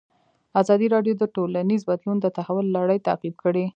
[0.61, 3.65] ازادي راډیو د ټولنیز بدلون د تحول لړۍ تعقیب کړې.